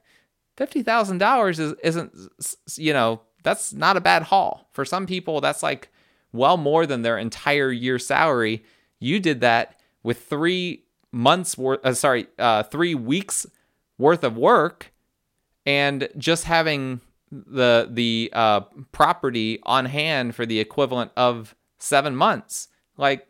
$50,000 0.58 1.60
is 1.60 1.74
isn't 1.84 2.13
you 2.77 2.94
know, 2.94 3.22
that's 3.44 3.74
not 3.74 3.98
a 3.98 4.01
bad 4.01 4.24
haul. 4.24 4.70
For 4.72 4.86
some 4.86 5.05
people 5.05 5.41
that's 5.41 5.63
like 5.63 5.89
well 6.32 6.58
more 6.58 6.86
than 6.86 7.01
their 7.01 7.17
entire 7.17 7.72
year 7.72 8.00
salary. 8.00 8.63
You 9.00 9.20
did 9.20 9.41
that 9.41 9.79
with 10.03 10.24
3 10.24 10.84
months 11.12 11.58
worth 11.58 11.79
uh, 11.86 11.94
sorry, 11.94 12.27
uh 12.38 12.63
3 12.63 12.96
weeks 12.96 13.46
worth 13.98 14.24
of 14.24 14.38
work 14.38 14.91
and 15.65 16.10
just 16.17 16.44
having 16.46 17.01
the 17.32 17.89
the 17.91 18.29
uh, 18.34 18.62
property 18.91 19.60
on 19.63 19.86
hand 19.86 20.36
for 20.36 20.46
the 20.46 20.60
equivalent 20.60 21.12
of 21.17 21.55
seven 21.77 22.15
months. 22.15 22.67
Like, 22.98 23.27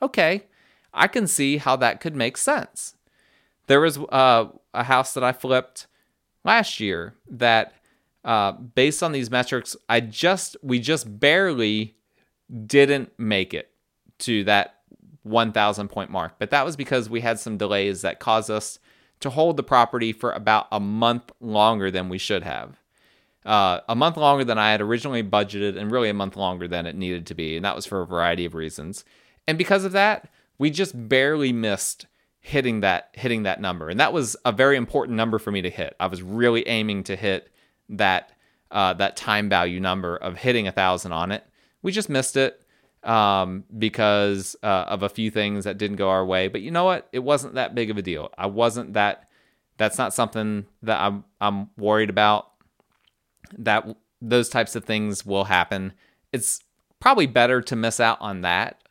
okay, 0.00 0.44
I 0.92 1.08
can 1.08 1.26
see 1.26 1.56
how 1.56 1.76
that 1.76 2.00
could 2.00 2.14
make 2.14 2.36
sense. 2.36 2.94
There 3.66 3.80
was 3.80 3.98
uh, 3.98 4.46
a 4.74 4.84
house 4.84 5.14
that 5.14 5.24
I 5.24 5.32
flipped 5.32 5.86
last 6.44 6.80
year 6.80 7.14
that, 7.28 7.74
uh, 8.24 8.52
based 8.52 9.02
on 9.02 9.12
these 9.12 9.30
metrics, 9.30 9.76
I 9.88 10.00
just 10.00 10.56
we 10.62 10.78
just 10.78 11.18
barely 11.18 11.96
didn't 12.66 13.12
make 13.18 13.54
it 13.54 13.70
to 14.20 14.44
that 14.44 14.76
1,000 15.22 15.88
point 15.88 16.10
mark. 16.10 16.34
But 16.38 16.50
that 16.50 16.64
was 16.64 16.76
because 16.76 17.10
we 17.10 17.20
had 17.20 17.38
some 17.38 17.56
delays 17.56 18.02
that 18.02 18.20
caused 18.20 18.50
us 18.50 18.78
to 19.20 19.30
hold 19.30 19.56
the 19.56 19.62
property 19.62 20.12
for 20.12 20.32
about 20.32 20.68
a 20.70 20.80
month 20.80 21.32
longer 21.40 21.90
than 21.90 22.08
we 22.08 22.18
should 22.18 22.42
have. 22.42 22.80
Uh, 23.44 23.80
a 23.88 23.94
month 23.94 24.16
longer 24.16 24.44
than 24.44 24.58
I 24.58 24.72
had 24.72 24.80
originally 24.80 25.22
budgeted, 25.22 25.76
and 25.76 25.90
really 25.90 26.10
a 26.10 26.14
month 26.14 26.36
longer 26.36 26.68
than 26.68 26.86
it 26.86 26.96
needed 26.96 27.26
to 27.26 27.34
be. 27.34 27.56
And 27.56 27.64
that 27.64 27.76
was 27.76 27.86
for 27.86 28.02
a 28.02 28.06
variety 28.06 28.44
of 28.44 28.54
reasons. 28.54 29.04
And 29.46 29.56
because 29.56 29.84
of 29.84 29.92
that, 29.92 30.28
we 30.58 30.70
just 30.70 31.08
barely 31.08 31.52
missed 31.52 32.06
hitting 32.40 32.80
that 32.80 33.10
hitting 33.14 33.42
that 33.42 33.60
number 33.60 33.88
and 33.88 33.98
that 33.98 34.12
was 34.12 34.36
a 34.44 34.52
very 34.52 34.76
important 34.76 35.16
number 35.16 35.38
for 35.38 35.50
me 35.50 35.60
to 35.60 35.68
hit 35.68 35.94
i 35.98 36.06
was 36.06 36.22
really 36.22 36.66
aiming 36.68 37.02
to 37.02 37.16
hit 37.16 37.50
that 37.88 38.32
uh, 38.70 38.92
that 38.92 39.16
time 39.16 39.48
value 39.48 39.80
number 39.80 40.16
of 40.16 40.36
hitting 40.36 40.68
a 40.68 40.72
thousand 40.72 41.10
on 41.12 41.32
it 41.32 41.44
we 41.82 41.92
just 41.92 42.08
missed 42.08 42.36
it 42.36 42.62
um, 43.04 43.64
because 43.76 44.56
uh, 44.62 44.84
of 44.88 45.02
a 45.02 45.08
few 45.08 45.30
things 45.30 45.64
that 45.64 45.78
didn't 45.78 45.96
go 45.96 46.10
our 46.10 46.24
way. 46.24 46.48
But 46.48 46.62
you 46.62 46.70
know 46.70 46.84
what? 46.84 47.08
It 47.12 47.20
wasn't 47.20 47.54
that 47.54 47.74
big 47.74 47.90
of 47.90 47.98
a 47.98 48.02
deal. 48.02 48.30
I 48.36 48.46
wasn't 48.46 48.94
that 48.94 49.28
that's 49.76 49.96
not 49.96 50.12
something 50.12 50.66
that 50.82 51.00
i'm 51.00 51.24
i'm 51.40 51.70
worried 51.76 52.10
about. 52.10 52.50
That 53.56 53.96
those 54.20 54.48
types 54.48 54.74
of 54.74 54.84
things 54.84 55.24
will 55.24 55.44
happen. 55.44 55.92
It's 56.32 56.62
probably 57.00 57.26
better 57.26 57.62
to 57.62 57.76
miss 57.76 58.00
out 58.00 58.20
on 58.20 58.42
that 58.42 58.82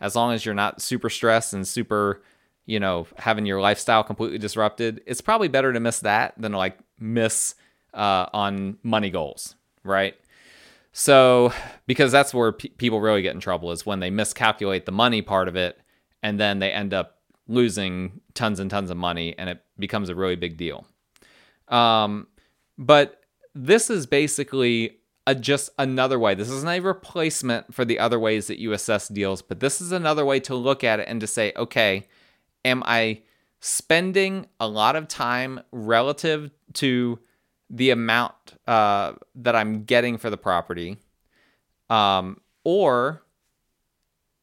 as 0.00 0.14
long 0.14 0.32
as 0.32 0.44
you're 0.44 0.54
not 0.54 0.82
super 0.82 1.08
stressed 1.08 1.54
and 1.54 1.66
super 1.66 2.20
you 2.66 2.80
know, 2.80 3.06
having 3.16 3.46
your 3.46 3.60
lifestyle 3.60 4.02
completely 4.02 4.38
disrupted, 4.38 5.02
it's 5.06 5.20
probably 5.20 5.48
better 5.48 5.72
to 5.72 5.80
miss 5.80 6.00
that 6.00 6.34
than 6.38 6.52
like 6.52 6.78
miss 6.98 7.54
uh, 7.92 8.26
on 8.32 8.78
money 8.82 9.10
goals, 9.10 9.54
right? 9.82 10.14
So, 10.96 11.52
because 11.88 12.12
that's 12.12 12.32
where 12.32 12.52
pe- 12.52 12.68
people 12.68 13.00
really 13.00 13.20
get 13.20 13.34
in 13.34 13.40
trouble 13.40 13.72
is 13.72 13.84
when 13.84 13.98
they 13.98 14.10
miscalculate 14.10 14.86
the 14.86 14.92
money 14.92 15.22
part 15.22 15.48
of 15.48 15.56
it 15.56 15.76
and 16.22 16.38
then 16.38 16.60
they 16.60 16.70
end 16.70 16.94
up 16.94 17.18
losing 17.48 18.20
tons 18.32 18.60
and 18.60 18.70
tons 18.70 18.92
of 18.92 18.96
money 18.96 19.34
and 19.36 19.50
it 19.50 19.60
becomes 19.76 20.08
a 20.08 20.14
really 20.14 20.36
big 20.36 20.56
deal. 20.56 20.86
Um, 21.66 22.28
but 22.78 23.22
this 23.56 23.90
is 23.90 24.06
basically 24.06 24.98
a, 25.26 25.34
just 25.34 25.70
another 25.80 26.16
way. 26.16 26.36
This 26.36 26.48
isn't 26.48 26.68
a 26.68 26.78
replacement 26.78 27.74
for 27.74 27.84
the 27.84 27.98
other 27.98 28.20
ways 28.20 28.46
that 28.46 28.60
you 28.60 28.72
assess 28.72 29.08
deals, 29.08 29.42
but 29.42 29.58
this 29.58 29.80
is 29.80 29.90
another 29.90 30.24
way 30.24 30.38
to 30.40 30.54
look 30.54 30.84
at 30.84 31.00
it 31.00 31.08
and 31.08 31.20
to 31.20 31.26
say, 31.26 31.52
okay, 31.56 32.06
am 32.64 32.84
I 32.86 33.22
spending 33.58 34.46
a 34.60 34.68
lot 34.68 34.94
of 34.94 35.08
time 35.08 35.60
relative 35.72 36.52
to 36.74 37.18
the 37.70 37.90
amount 37.90 38.34
uh, 38.66 39.12
that 39.34 39.56
I'm 39.56 39.84
getting 39.84 40.18
for 40.18 40.30
the 40.30 40.36
property? 40.36 40.98
Um, 41.90 42.40
or 42.64 43.22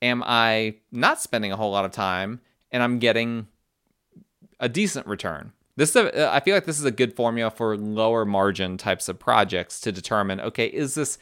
am 0.01 0.23
I 0.25 0.75
not 0.91 1.21
spending 1.21 1.51
a 1.51 1.57
whole 1.57 1.71
lot 1.71 1.85
of 1.85 1.91
time 1.91 2.41
and 2.71 2.83
I'm 2.83 2.99
getting 2.99 3.47
a 4.59 4.69
decent 4.69 5.07
return? 5.07 5.53
This 5.75 5.91
is 5.91 5.95
a, 5.95 6.31
I 6.31 6.39
feel 6.39 6.55
like 6.55 6.65
this 6.65 6.79
is 6.79 6.85
a 6.85 6.91
good 6.91 7.15
formula 7.15 7.49
for 7.49 7.77
lower 7.77 8.25
margin 8.25 8.77
types 8.77 9.07
of 9.09 9.19
projects 9.19 9.79
to 9.81 9.91
determine 9.91 10.39
okay, 10.41 10.67
is 10.67 10.95
this 10.95 11.17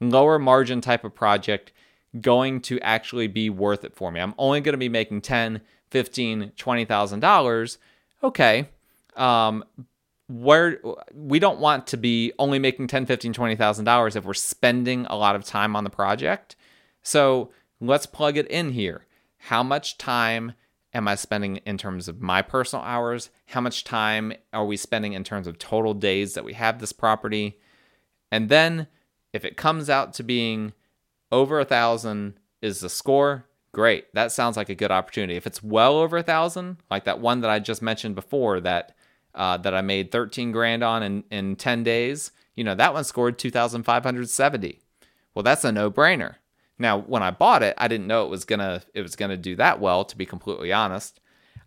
lower 0.00 0.38
margin 0.38 0.80
type 0.80 1.04
of 1.04 1.14
project 1.14 1.72
going 2.20 2.60
to 2.62 2.80
actually 2.80 3.26
be 3.26 3.50
worth 3.50 3.84
it 3.84 3.94
for 3.94 4.10
me? 4.10 4.20
I'm 4.20 4.34
only 4.38 4.60
going 4.60 4.72
to 4.74 4.78
be 4.78 4.88
making 4.88 5.22
10, 5.22 5.60
15, 5.90 6.52
$20,000. 6.56 7.78
Okay. 8.22 8.68
Um, 9.16 9.64
where 10.28 10.78
we 11.14 11.38
don't 11.38 11.58
want 11.58 11.86
to 11.88 11.96
be 11.96 12.32
only 12.38 12.58
making 12.58 12.86
10 12.86 13.06
15 13.06 13.32
20000 13.32 13.84
dollars 13.84 14.14
if 14.14 14.24
we're 14.24 14.34
spending 14.34 15.06
a 15.06 15.16
lot 15.16 15.34
of 15.34 15.44
time 15.44 15.74
on 15.74 15.84
the 15.84 15.90
project. 15.90 16.54
So 17.02 17.50
let's 17.80 18.06
plug 18.06 18.36
it 18.36 18.46
in 18.48 18.70
here. 18.70 19.06
How 19.38 19.62
much 19.62 19.98
time 19.98 20.52
am 20.94 21.08
i 21.08 21.14
spending 21.14 21.56
in 21.58 21.78
terms 21.78 22.08
of 22.08 22.20
my 22.20 22.42
personal 22.42 22.84
hours? 22.84 23.30
How 23.46 23.60
much 23.60 23.84
time 23.84 24.32
are 24.52 24.66
we 24.66 24.76
spending 24.76 25.14
in 25.14 25.24
terms 25.24 25.46
of 25.46 25.58
total 25.58 25.94
days 25.94 26.34
that 26.34 26.44
we 26.44 26.52
have 26.54 26.78
this 26.78 26.92
property? 26.92 27.58
And 28.30 28.48
then 28.48 28.86
if 29.32 29.44
it 29.44 29.56
comes 29.56 29.88
out 29.88 30.12
to 30.14 30.22
being 30.22 30.74
over 31.32 31.60
a 31.60 31.64
thousand 31.64 32.34
is 32.60 32.80
the 32.80 32.88
score 32.88 33.46
great. 33.72 34.12
That 34.14 34.32
sounds 34.32 34.56
like 34.56 34.68
a 34.68 34.74
good 34.74 34.90
opportunity. 34.90 35.36
If 35.36 35.46
it's 35.46 35.62
well 35.62 35.96
over 35.96 36.18
a 36.18 36.22
thousand 36.22 36.78
like 36.90 37.04
that 37.04 37.20
one 37.20 37.40
that 37.40 37.50
i 37.50 37.58
just 37.58 37.80
mentioned 37.80 38.14
before 38.14 38.60
that 38.60 38.94
uh, 39.34 39.56
that 39.58 39.74
I 39.74 39.80
made 39.80 40.10
13 40.10 40.52
grand 40.52 40.82
on 40.82 41.02
in, 41.02 41.24
in 41.30 41.56
10 41.56 41.84
days, 41.84 42.32
you 42.56 42.64
know, 42.64 42.74
that 42.74 42.92
one 42.92 43.04
scored 43.04 43.38
2,570. 43.38 44.80
Well, 45.34 45.42
that's 45.42 45.64
a 45.64 45.70
no 45.70 45.90
brainer. 45.90 46.36
Now, 46.78 46.98
when 46.98 47.22
I 47.22 47.30
bought 47.30 47.62
it, 47.62 47.74
I 47.78 47.88
didn't 47.88 48.06
know 48.06 48.24
it 48.24 48.30
was 48.30 48.44
gonna 48.44 48.82
it 48.94 49.02
was 49.02 49.16
gonna 49.16 49.36
do 49.36 49.56
that 49.56 49.80
well. 49.80 50.04
To 50.04 50.16
be 50.16 50.26
completely 50.26 50.72
honest, 50.72 51.20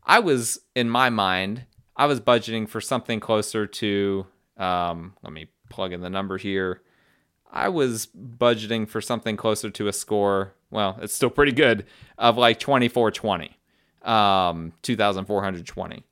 I 0.03 0.20
was 0.20 0.60
in 0.75 0.89
my 0.89 1.10
mind, 1.10 1.65
I 1.96 2.06
was 2.06 2.20
budgeting 2.20 2.68
for 2.68 2.82
something 2.82 3.20
closer 3.20 3.68
to. 3.68 4.25
Um, 4.58 5.15
let 5.24 5.34
me 5.34 5.48
plug 5.70 5.94
in 5.94 6.01
the 6.01 6.10
number 6.10 6.38
here. 6.38 6.82
I 7.51 7.70
was 7.70 8.08
budgeting 8.08 8.88
for 8.88 9.01
something 9.01 9.36
closer 9.36 9.70
to 9.70 9.88
a 9.88 9.94
score. 9.94 10.53
Well, 10.70 10.98
it's 11.01 11.13
still 11.13 11.30
pretty 11.30 11.51
good 11.51 11.86
of 12.18 12.38
like 12.38 12.60
2420, 12.60 13.58
um, 14.03 14.74
2420. 14.82 16.03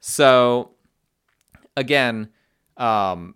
So 0.00 0.72
again, 1.76 2.30
um, 2.76 3.34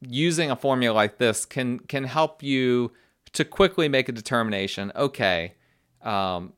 using 0.00 0.50
a 0.50 0.56
formula 0.56 0.94
like 0.94 1.18
this 1.18 1.46
can 1.46 1.78
can 1.80 2.04
help 2.04 2.42
you 2.42 2.92
to 3.32 3.44
quickly 3.44 3.88
make 3.88 4.08
a 4.08 4.12
determination. 4.12 4.92
Okay, 4.94 5.54
um, 6.02 6.52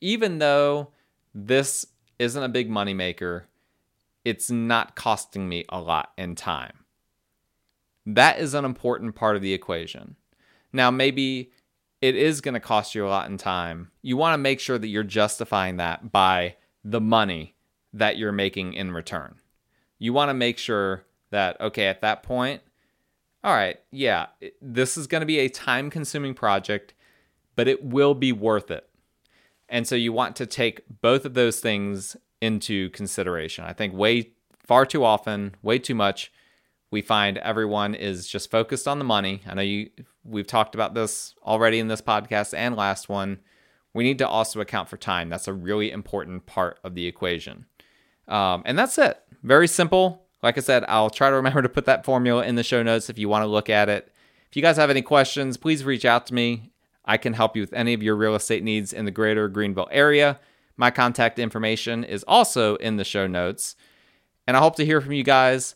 even 0.00 0.38
though 0.38 0.92
this 1.34 1.86
isn't 2.18 2.42
a 2.42 2.48
big 2.48 2.68
money 2.68 2.94
maker, 2.94 3.48
it's 4.24 4.50
not 4.50 4.94
costing 4.94 5.48
me 5.48 5.64
a 5.68 5.80
lot 5.80 6.12
in 6.18 6.34
time. 6.34 6.84
That 8.04 8.38
is 8.38 8.54
an 8.54 8.64
important 8.64 9.14
part 9.14 9.36
of 9.36 9.42
the 9.42 9.52
equation. 9.52 10.16
Now, 10.72 10.90
maybe 10.90 11.52
it 12.00 12.14
is 12.14 12.40
going 12.40 12.54
to 12.54 12.60
cost 12.60 12.94
you 12.94 13.06
a 13.06 13.08
lot 13.08 13.28
in 13.28 13.36
time. 13.36 13.90
You 14.02 14.16
want 14.16 14.34
to 14.34 14.38
make 14.38 14.60
sure 14.60 14.78
that 14.78 14.88
you're 14.88 15.02
justifying 15.02 15.76
that 15.76 16.10
by 16.10 16.56
the 16.84 17.00
money 17.00 17.54
that 17.92 18.16
you're 18.16 18.32
making 18.32 18.74
in 18.74 18.92
return. 18.92 19.36
You 19.98 20.12
want 20.12 20.28
to 20.30 20.34
make 20.34 20.58
sure 20.58 21.04
that, 21.30 21.60
okay, 21.60 21.86
at 21.86 22.00
that 22.02 22.22
point, 22.22 22.62
all 23.44 23.54
right, 23.54 23.78
yeah, 23.90 24.26
this 24.60 24.96
is 24.96 25.06
going 25.06 25.20
to 25.20 25.26
be 25.26 25.38
a 25.38 25.48
time 25.48 25.90
consuming 25.90 26.34
project, 26.34 26.94
but 27.56 27.68
it 27.68 27.84
will 27.84 28.14
be 28.14 28.32
worth 28.32 28.70
it. 28.70 28.88
And 29.68 29.86
so 29.86 29.94
you 29.94 30.12
want 30.12 30.36
to 30.36 30.46
take 30.46 30.82
both 31.00 31.24
of 31.24 31.34
those 31.34 31.60
things 31.60 32.16
into 32.40 32.90
consideration. 32.90 33.64
I 33.64 33.72
think 33.72 33.94
way 33.94 34.30
far 34.66 34.86
too 34.86 35.04
often, 35.04 35.54
way 35.62 35.78
too 35.78 35.94
much, 35.94 36.32
we 36.90 37.02
find 37.02 37.38
everyone 37.38 37.94
is 37.94 38.26
just 38.26 38.50
focused 38.50 38.88
on 38.88 38.98
the 38.98 39.04
money. 39.04 39.42
I 39.46 39.54
know 39.54 39.62
you 39.62 39.90
we've 40.24 40.46
talked 40.46 40.74
about 40.74 40.94
this 40.94 41.34
already 41.42 41.78
in 41.78 41.88
this 41.88 42.00
podcast 42.00 42.54
and 42.56 42.76
last 42.76 43.08
one. 43.08 43.40
We 43.94 44.04
need 44.04 44.18
to 44.18 44.28
also 44.28 44.60
account 44.60 44.88
for 44.88 44.96
time. 44.96 45.28
That's 45.28 45.48
a 45.48 45.52
really 45.52 45.90
important 45.90 46.46
part 46.46 46.78
of 46.84 46.94
the 46.94 47.06
equation. 47.06 47.66
Um, 48.28 48.62
and 48.64 48.78
that's 48.78 48.98
it. 48.98 49.18
Very 49.42 49.68
simple. 49.68 50.26
Like 50.42 50.56
I 50.56 50.60
said, 50.60 50.84
I'll 50.88 51.10
try 51.10 51.30
to 51.30 51.36
remember 51.36 51.62
to 51.62 51.68
put 51.68 51.86
that 51.86 52.04
formula 52.04 52.44
in 52.44 52.54
the 52.54 52.62
show 52.62 52.82
notes 52.82 53.10
if 53.10 53.18
you 53.18 53.28
want 53.28 53.42
to 53.42 53.48
look 53.48 53.68
at 53.70 53.88
it. 53.88 54.12
If 54.48 54.56
you 54.56 54.62
guys 54.62 54.76
have 54.76 54.90
any 54.90 55.02
questions, 55.02 55.56
please 55.56 55.84
reach 55.84 56.04
out 56.04 56.26
to 56.26 56.34
me. 56.34 56.70
I 57.04 57.16
can 57.16 57.32
help 57.32 57.56
you 57.56 57.62
with 57.62 57.72
any 57.72 57.94
of 57.94 58.02
your 58.02 58.16
real 58.16 58.34
estate 58.34 58.62
needs 58.62 58.92
in 58.92 59.04
the 59.04 59.10
greater 59.10 59.48
Greenville 59.48 59.88
area. 59.90 60.38
My 60.76 60.90
contact 60.90 61.38
information 61.38 62.04
is 62.04 62.24
also 62.28 62.76
in 62.76 62.96
the 62.96 63.04
show 63.04 63.26
notes. 63.26 63.74
And 64.46 64.56
I 64.56 64.60
hope 64.60 64.76
to 64.76 64.84
hear 64.84 65.00
from 65.00 65.12
you 65.12 65.24
guys. 65.24 65.74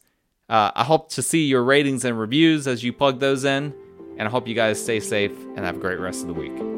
Uh, 0.49 0.71
I 0.75 0.85
hope 0.85 1.11
to 1.11 1.23
see 1.23 1.47
your 1.47 1.65
ratings 1.65 2.05
and 2.05 2.19
reviews 2.19 2.67
as 2.67 2.85
you 2.85 2.93
plug 2.93 3.19
those 3.19 3.45
in. 3.45 3.75
And 4.19 4.29
I 4.29 4.31
hope 4.31 4.47
you 4.47 4.55
guys 4.55 4.83
stay 4.83 5.01
safe 5.01 5.33
and 5.57 5.61
have 5.61 5.77
a 5.77 5.81
great 5.81 5.99
rest 5.99 6.23
of 6.23 6.29
the 6.29 6.35
week. 6.35 6.72